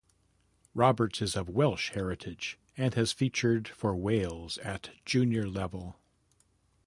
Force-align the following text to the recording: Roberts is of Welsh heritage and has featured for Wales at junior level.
Roberts 0.73 1.21
is 1.21 1.35
of 1.35 1.47
Welsh 1.47 1.91
heritage 1.91 2.57
and 2.75 2.95
has 2.95 3.11
featured 3.11 3.67
for 3.67 3.95
Wales 3.95 4.57
at 4.63 4.89
junior 5.05 5.47
level. 5.47 5.95